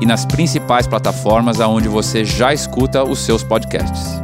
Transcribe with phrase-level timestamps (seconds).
[0.00, 4.20] e nas principais plataformas aonde você já escuta os seus podcasts.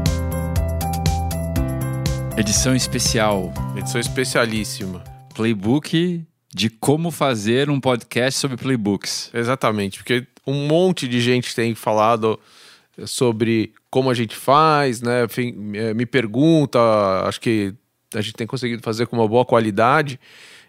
[2.37, 5.03] Edição especial, Edição especialíssima.
[5.35, 6.25] Playbook
[6.55, 9.31] de como fazer um podcast sobre playbooks.
[9.35, 12.39] Exatamente, porque um monte de gente tem falado
[13.07, 15.25] sobre como a gente faz, né?
[15.25, 16.79] Enfim, Me pergunta,
[17.27, 17.75] acho que
[18.15, 20.21] a gente tem conseguido fazer com uma boa qualidade.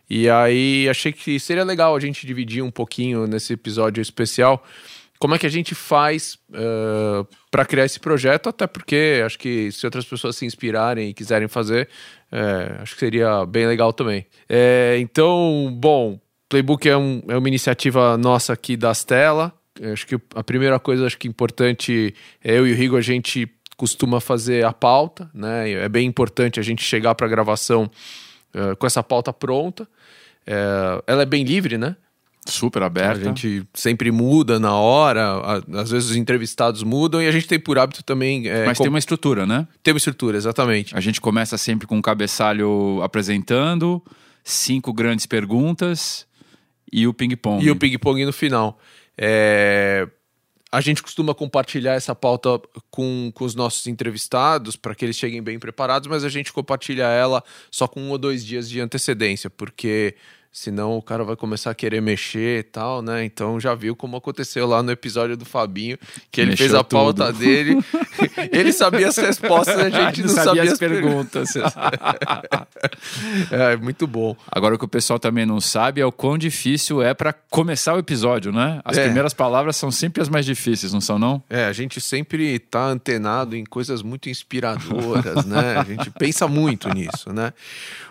[0.09, 4.63] E aí achei que seria legal a gente dividir um pouquinho nesse episódio especial
[5.25, 9.71] como é que a gente faz uh, para criar esse projeto, até porque acho que
[9.71, 11.89] se outras pessoas se inspirarem e quiserem fazer,
[12.31, 14.27] é, acho que seria bem legal também.
[14.47, 19.51] É, então, bom, Playbook é, um, é uma iniciativa nossa aqui da Stella.
[19.91, 23.51] Acho que a primeira coisa acho que importante é eu e o Rigo a gente
[23.75, 25.71] costuma fazer a pauta, né?
[25.71, 27.89] É bem importante a gente chegar para a gravação
[28.53, 29.87] uh, com essa pauta pronta.
[30.45, 31.95] É, ela é bem livre, né?
[32.47, 33.21] Super aberta.
[33.21, 35.41] A gente sempre muda na hora,
[35.73, 38.47] às vezes os entrevistados mudam e a gente tem por hábito também.
[38.47, 38.83] É, Mas com...
[38.83, 39.67] tem uma estrutura, né?
[39.81, 40.95] Tem uma estrutura, exatamente.
[40.95, 44.01] A gente começa sempre com um cabeçalho apresentando,
[44.43, 46.27] cinco grandes perguntas
[46.93, 47.65] e o ping-pong.
[47.65, 48.79] E o ping-pong no final.
[49.17, 50.07] É...
[50.71, 52.59] A gente costuma compartilhar essa pauta
[52.91, 57.05] com, com os nossos entrevistados para que eles cheguem bem preparados, mas a gente compartilha
[57.05, 60.15] ela só com um ou dois dias de antecedência, porque
[60.55, 63.25] senão o cara vai começar a querer mexer e tal, né?
[63.25, 65.97] Então já viu como aconteceu lá no episódio do Fabinho,
[66.31, 67.39] que ele Mexeu fez a pauta tudo.
[67.39, 67.77] dele,
[68.53, 71.53] ele sabia as respostas, a gente não, não sabia, sabia, as perguntas.
[73.51, 74.33] é muito bom.
[74.49, 77.93] Agora o que o pessoal também não sabe é o quão difícil é para começar
[77.93, 78.79] o episódio, né?
[78.85, 79.03] As é.
[79.03, 81.43] primeiras palavras são sempre as mais difíceis, não são não?
[81.49, 85.75] É, a gente sempre tá antenado em coisas muito inspiradoras, né?
[85.79, 87.51] A gente pensa muito nisso, né?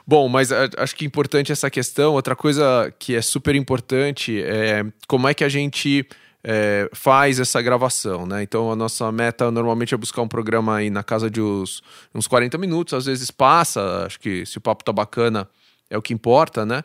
[0.07, 2.13] Bom, mas acho que é importante essa questão.
[2.13, 6.07] Outra coisa que é super importante é como é que a gente
[6.43, 8.43] é, faz essa gravação, né?
[8.43, 11.83] Então a nossa meta normalmente é buscar um programa aí na casa de uns,
[12.15, 15.49] uns 40 minutos, às vezes passa, acho que se o papo tá bacana
[15.89, 16.85] é o que importa, né?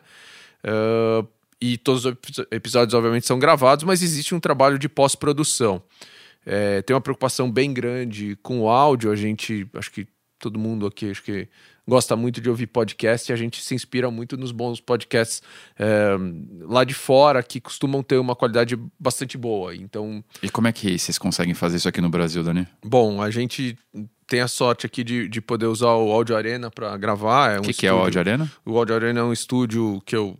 [0.64, 1.28] Uh,
[1.60, 2.14] e todos os
[2.50, 5.82] episódios, obviamente, são gravados, mas existe um trabalho de pós-produção.
[6.46, 10.08] É, tem uma preocupação bem grande com o áudio, a gente, acho que
[10.40, 11.48] todo mundo aqui, acho que
[11.86, 15.42] gosta muito de ouvir podcast e a gente se inspira muito nos bons podcasts
[15.78, 16.16] é,
[16.62, 19.74] lá de fora que costumam ter uma qualidade bastante boa.
[19.74, 20.24] Então.
[20.42, 22.66] E como é que vocês conseguem fazer isso aqui no Brasil, Dani?
[22.84, 23.76] Bom, a gente
[24.26, 27.50] tem a sorte aqui de, de poder usar o Audio Arena para gravar.
[27.50, 28.50] O é um que, que é o Audio Arena?
[28.64, 30.38] O Audio Arena é um estúdio que eu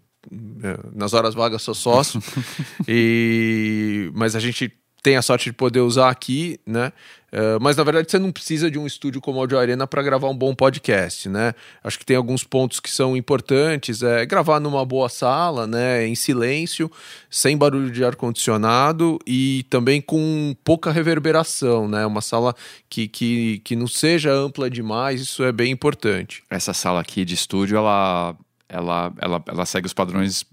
[0.62, 2.22] é, nas horas vagas sou sócio
[2.87, 4.71] e mas a gente
[5.03, 6.93] tem a sorte de poder usar aqui, né?
[7.33, 10.28] Uh, mas na verdade você não precisa de um estúdio como Audio Arena para gravar
[10.28, 11.55] um bom podcast, né?
[11.83, 14.03] Acho que tem alguns pontos que são importantes.
[14.03, 16.06] É gravar numa boa sala, né?
[16.06, 16.91] Em silêncio,
[17.31, 22.05] sem barulho de ar condicionado e também com pouca reverberação, né?
[22.05, 22.55] Uma sala
[22.88, 25.21] que, que, que não seja ampla demais.
[25.21, 26.43] Isso é bem importante.
[26.50, 28.37] Essa sala aqui de estúdio, ela,
[28.69, 30.44] ela, ela, ela segue os padrões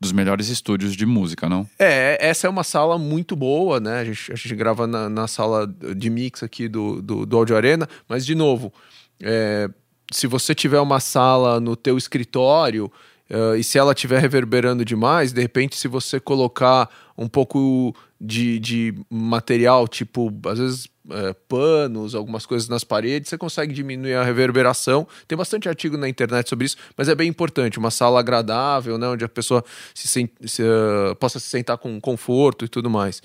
[0.00, 1.68] dos melhores estúdios de música, não?
[1.78, 4.00] É, essa é uma sala muito boa, né?
[4.00, 7.56] A gente, a gente grava na, na sala de mix aqui do, do, do Audio
[7.56, 8.72] Arena, mas de novo,
[9.20, 9.68] é,
[10.12, 12.90] se você tiver uma sala no teu escritório
[13.30, 18.58] uh, e se ela estiver reverberando demais, de repente se você colocar um pouco de,
[18.58, 24.24] de material, tipo, às vezes é, panos, algumas coisas nas paredes, você consegue diminuir a
[24.24, 25.06] reverberação.
[25.26, 27.78] Tem bastante artigo na internet sobre isso, mas é bem importante.
[27.78, 30.08] Uma sala agradável, né, onde a pessoa se,
[30.44, 33.22] se uh, possa se sentar com conforto e tudo mais.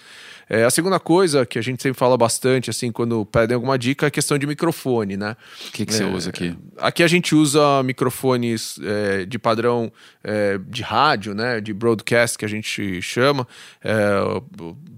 [0.49, 4.05] É, a segunda coisa que a gente sempre fala bastante, assim, quando pedem alguma dica,
[4.05, 5.35] é a questão de microfone, né?
[5.67, 6.55] O que, que você usa aqui?
[6.77, 9.91] Aqui a gente usa microfones é, de padrão
[10.23, 11.59] é, de rádio, né?
[11.59, 13.47] De broadcast, que a gente chama.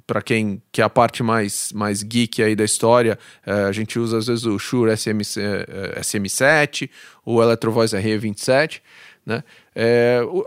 [0.05, 2.74] Para quem que é a parte mais, mais geek aí da história,
[3.45, 5.19] a gente usa às vezes o Shure SM,
[5.99, 6.89] SM7,
[7.25, 8.81] o Electrovoice RE27,
[9.25, 9.43] né?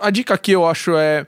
[0.00, 1.26] a dica aqui eu acho é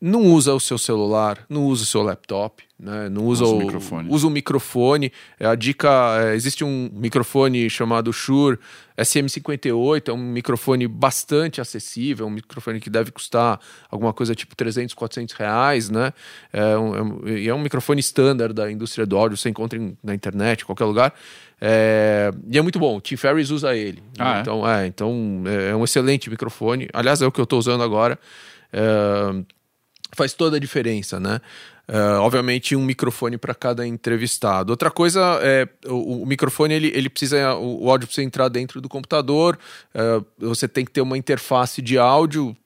[0.00, 3.08] não usa o seu celular, não usa o seu laptop, né?
[3.10, 4.08] Não usa, Usa o o, microfone.
[4.10, 5.12] Usa o microfone.
[5.38, 5.90] É, A dica
[6.22, 8.58] é, existe um microfone chamado Shure
[8.98, 13.60] SM58, é um microfone bastante acessível, um microfone que deve custar
[13.90, 16.12] alguma coisa tipo 300, 400 reais, né?
[16.52, 20.14] É um, é é um microfone standard da indústria do áudio, você encontra em- na
[20.14, 21.12] internet, em qualquer lugar.
[21.60, 22.96] É, e é muito bom.
[22.96, 24.02] O Tim Ferriss usa ele.
[24.18, 24.40] Ah, é?
[24.40, 26.88] Então, é, então é um excelente microfone.
[26.92, 28.18] Aliás, é o que eu estou usando agora.
[28.72, 28.80] É,
[30.12, 31.40] faz toda a diferença, né?
[31.88, 34.70] É, obviamente um microfone para cada entrevistado.
[34.70, 38.80] Outra coisa é o, o microfone ele, ele precisa o, o áudio precisa entrar dentro
[38.80, 39.58] do computador.
[39.92, 42.56] é, você tem que ter uma interface de áudio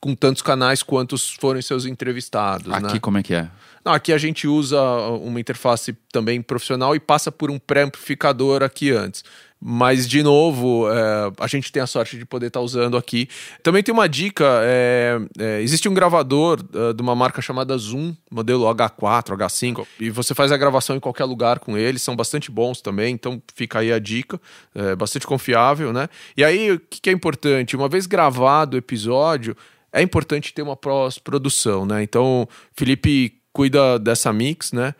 [0.00, 2.66] com tantos canais quantos forem seus entrevistados.
[2.66, 2.88] né?
[2.88, 3.48] Aqui como é que é?
[3.84, 4.80] Não, aqui a gente usa
[5.22, 9.24] uma interface também profissional e passa por um pré-amplificador aqui antes.
[9.66, 13.26] Mas, de novo, é, a gente tem a sorte de poder estar usando aqui.
[13.62, 18.14] Também tem uma dica: é, é, existe um gravador é, de uma marca chamada Zoom,
[18.30, 22.50] modelo H4, H5, e você faz a gravação em qualquer lugar com eles, são bastante
[22.50, 24.38] bons também, então fica aí a dica,
[24.74, 26.10] é bastante confiável, né?
[26.36, 27.74] E aí, o que que é importante?
[27.74, 29.56] Uma vez gravado o episódio,
[29.90, 32.02] é importante ter uma pós-produção, né?
[32.02, 32.46] Então,
[32.76, 34.94] Felipe cuida dessa mix, né?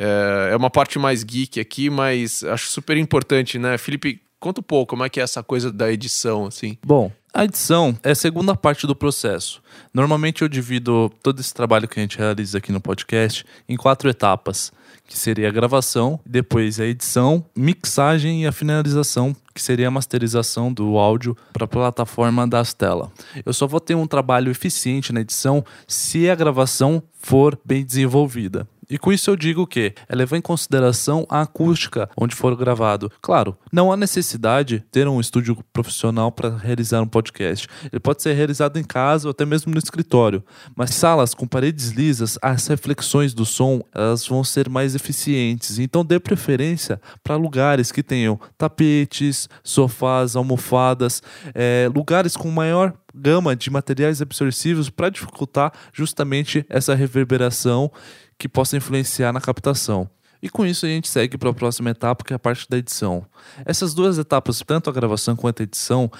[0.00, 3.76] É, é uma parte mais geek aqui, mas acho super importante, né?
[3.76, 6.78] Felipe, conta um pouco como é que é essa coisa da edição, assim.
[6.86, 9.60] Bom, a edição é a segunda parte do processo.
[9.92, 14.08] Normalmente eu divido todo esse trabalho que a gente realiza aqui no podcast em quatro
[14.08, 14.72] etapas,
[15.06, 20.72] que seria a gravação, depois a edição, mixagem e a finalização, que seria a masterização
[20.72, 23.10] do áudio para a plataforma da Astela.
[23.44, 28.66] Eu só vou ter um trabalho eficiente na edição se a gravação for bem desenvolvida.
[28.90, 33.10] E com isso eu digo que é levar em consideração a acústica onde for gravado.
[33.20, 37.66] Claro, não há necessidade de ter um estúdio profissional para realizar um podcast.
[37.92, 40.42] Ele pode ser realizado em casa ou até mesmo no escritório.
[40.74, 45.78] Mas salas com paredes lisas, as reflexões do som elas vão ser mais eficientes.
[45.78, 51.22] Então dê preferência para lugares que tenham tapetes, sofás, almofadas,
[51.54, 57.90] eh, lugares com maior gama de materiais absorvivos para dificultar justamente essa reverberação
[58.38, 60.08] que possa influenciar na captação.
[60.40, 62.78] E com isso a gente segue para a próxima etapa, que é a parte da
[62.78, 63.26] edição.
[63.64, 66.10] Essas duas etapas, tanto a gravação quanto a edição,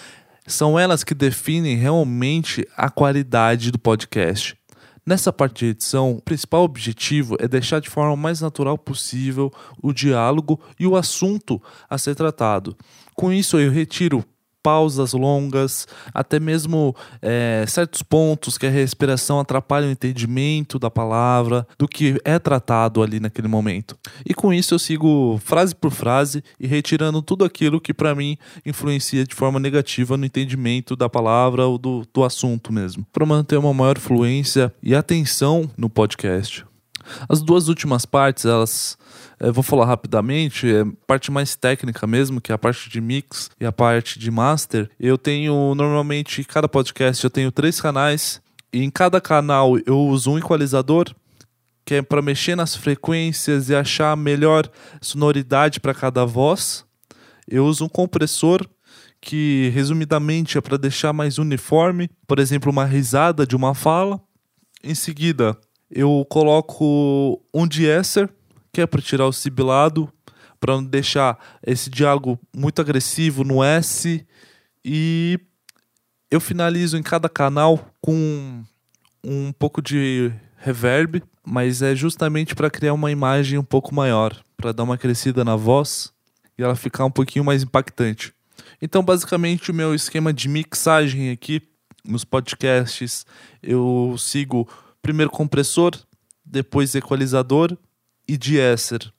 [0.47, 4.56] são elas que definem realmente a qualidade do podcast.
[5.06, 9.50] Nessa parte de edição, o principal objetivo é deixar de forma mais natural possível
[9.82, 12.76] o diálogo e o assunto a ser tratado.
[13.14, 14.25] Com isso, eu retiro
[14.69, 21.67] pausas longas, até mesmo é, certos pontos que a respiração atrapalha o entendimento da palavra,
[21.79, 23.97] do que é tratado ali naquele momento.
[24.26, 28.37] E com isso eu sigo frase por frase e retirando tudo aquilo que para mim
[28.67, 33.56] influencia de forma negativa no entendimento da palavra ou do, do assunto mesmo, para manter
[33.56, 36.62] uma maior fluência e atenção no podcast.
[37.26, 38.99] As duas últimas partes, elas
[39.40, 43.50] eu vou falar rapidamente, é parte mais técnica mesmo, que é a parte de mix
[43.61, 44.90] e a parte de master.
[44.99, 48.43] Eu tenho normalmente cada podcast eu tenho três canais
[48.73, 51.14] e em cada canal eu uso um equalizador
[51.85, 54.69] que é para mexer nas frequências e achar a melhor
[55.00, 56.85] sonoridade para cada voz.
[57.46, 58.67] Eu uso um compressor
[59.20, 64.20] que resumidamente é para deixar mais uniforme, por exemplo, uma risada de uma fala.
[64.85, 65.56] Em seguida,
[65.90, 68.29] eu coloco um deesser
[68.78, 70.08] que é para tirar o sibilado,
[70.60, 71.36] para não deixar
[71.66, 74.25] esse diálogo muito agressivo no S.
[74.84, 75.40] E
[76.30, 78.62] eu finalizo em cada canal com
[79.25, 84.70] um pouco de reverb, mas é justamente para criar uma imagem um pouco maior, para
[84.70, 86.12] dar uma crescida na voz
[86.56, 88.32] e ela ficar um pouquinho mais impactante.
[88.80, 91.61] Então, basicamente, o meu esquema de mixagem aqui
[92.04, 93.26] nos podcasts,
[93.61, 94.68] eu sigo
[95.02, 95.97] primeiro compressor,
[96.44, 97.76] depois equalizador
[98.28, 99.11] e deesser.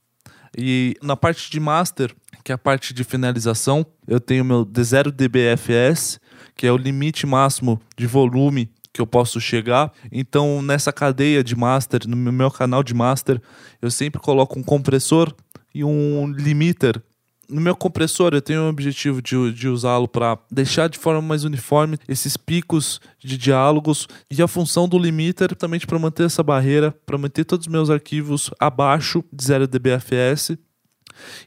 [0.57, 2.13] E na parte de master,
[2.43, 6.19] que é a parte de finalização, eu tenho meu D0 dBFS,
[6.55, 9.91] que é o limite máximo de volume que eu posso chegar.
[10.11, 13.41] Então, nessa cadeia de master, no meu canal de master,
[13.81, 15.33] eu sempre coloco um compressor
[15.73, 17.01] e um limiter.
[17.49, 21.43] No meu compressor, eu tenho o objetivo de, de usá-lo para deixar de forma mais
[21.43, 26.91] uniforme esses picos de diálogos e a função do limiter também para manter essa barreira,
[27.07, 30.57] para manter todos os meus arquivos abaixo de 0 dBFS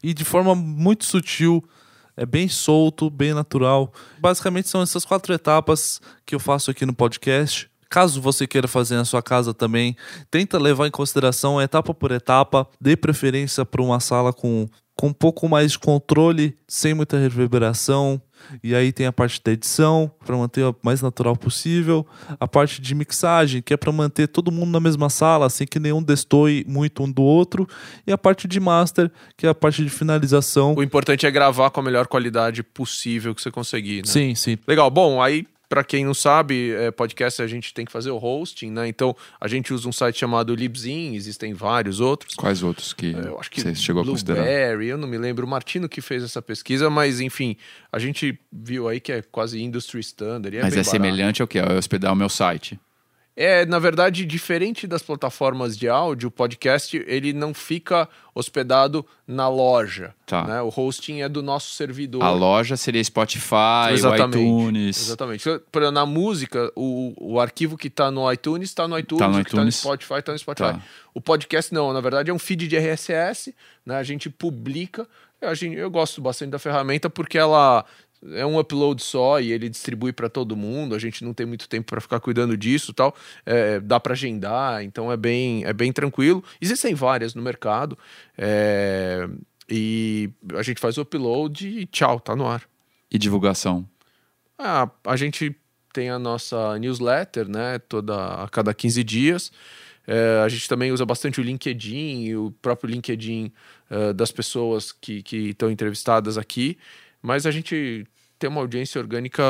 [0.02, 1.62] e de forma muito sutil,
[2.16, 3.92] é bem solto, bem natural.
[4.18, 7.70] Basicamente são essas quatro etapas que eu faço aqui no podcast.
[7.92, 9.94] Caso você queira fazer na sua casa também,
[10.30, 15.12] tenta levar em consideração etapa por etapa, dê preferência para uma sala com, com um
[15.12, 18.18] pouco mais de controle, sem muita reverberação,
[18.64, 22.06] e aí tem a parte da edição, para manter o mais natural possível.
[22.40, 25.78] A parte de mixagem, que é para manter todo mundo na mesma sala, assim que
[25.78, 27.68] nenhum destoie muito um do outro.
[28.06, 30.74] E a parte de master, que é a parte de finalização.
[30.74, 34.06] O importante é gravar com a melhor qualidade possível que você conseguir, né?
[34.06, 34.56] Sim, sim.
[34.66, 34.90] Legal.
[34.90, 38.70] Bom, aí para quem não sabe, é, podcast a gente tem que fazer o hosting,
[38.70, 38.86] né?
[38.88, 42.34] Então a gente usa um site chamado Libsyn, existem vários outros.
[42.34, 44.46] Quais outros que, Eu acho que você chegou a considerar?
[44.82, 47.56] Eu não me lembro, o Martino que fez essa pesquisa, mas enfim,
[47.90, 50.54] a gente viu aí que é quase industry standard.
[50.54, 50.90] e Mas é barato.
[50.90, 51.58] semelhante ao que?
[51.58, 52.78] É hospedar o meu site.
[53.34, 59.48] É, na verdade, diferente das plataformas de áudio, o podcast ele não fica hospedado na
[59.48, 60.14] loja.
[60.26, 60.46] Tá.
[60.46, 60.60] né?
[60.60, 62.22] O hosting é do nosso servidor.
[62.22, 65.06] A loja seria Spotify, o iTunes.
[65.06, 65.44] Exatamente.
[65.92, 69.44] Na música, o, o arquivo que está no iTunes está no iTunes, Tá no o
[69.44, 69.76] que está no iTunes.
[69.76, 70.72] Spotify está no Spotify.
[70.72, 70.82] Tá.
[71.14, 73.96] O podcast não, na verdade é um feed de RSS, né?
[73.96, 75.08] A gente publica.
[75.40, 77.84] A gente, eu gosto bastante da ferramenta porque ela
[78.30, 80.94] é um upload só e ele distribui para todo mundo.
[80.94, 83.14] A gente não tem muito tempo para ficar cuidando disso, tal.
[83.44, 86.42] É, dá para agendar, então é bem, é bem tranquilo.
[86.60, 87.98] Existem várias no mercado
[88.38, 89.28] é,
[89.68, 92.62] e a gente faz o upload e tchau, tá no ar.
[93.10, 93.86] E divulgação.
[94.58, 95.54] Ah, a gente
[95.92, 97.78] tem a nossa newsletter, né?
[97.78, 99.52] Toda a cada 15 dias.
[100.06, 103.52] É, a gente também usa bastante o LinkedIn e o próprio LinkedIn
[103.90, 106.78] é, das pessoas que estão entrevistadas aqui.
[107.20, 108.04] Mas a gente
[108.42, 109.44] tem uma audiência orgânica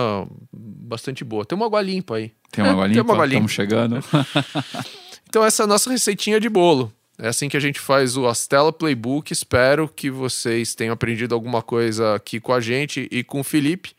[0.52, 1.46] bastante boa.
[1.46, 2.30] Tem uma água limpa aí.
[2.50, 3.04] Tem uma água Tem limpa?
[3.04, 3.46] uma água limpa.
[3.46, 4.04] Estamos chegando.
[5.32, 6.92] Então essa é a nossa receitinha de bolo.
[7.18, 9.32] É assim que a gente faz o Astela Playbook.
[9.32, 13.92] Espero que vocês tenham aprendido alguma coisa aqui com a gente e com o Felipe.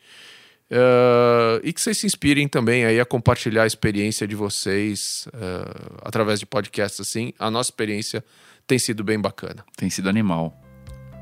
[0.70, 5.96] Eh, e que vocês se inspirem também aí a compartilhar a experiência de vocês eh,
[6.04, 7.34] através de podcasts assim.
[7.40, 8.24] A nossa experiência
[8.68, 9.66] tem sido bem bacana.
[9.76, 10.56] Tem sido animal.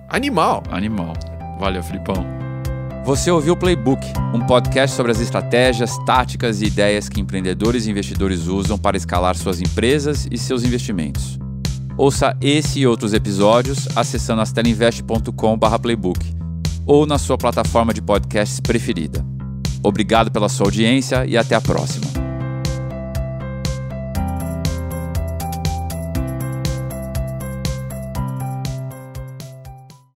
[0.10, 0.62] Animal!
[0.70, 1.13] Animal.
[1.58, 2.50] Valeu, Filipão.
[3.03, 7.91] Você ouviu o Playbook, um podcast sobre as estratégias, táticas e ideias que empreendedores e
[7.91, 11.39] investidores usam para escalar suas empresas e seus investimentos.
[11.98, 16.20] Ouça esse e outros episódios acessando astelinvest.com/playbook
[16.86, 19.25] ou na sua plataforma de podcasts preferida.
[19.84, 22.21] Obrigado pela sua audiência e até a próxima.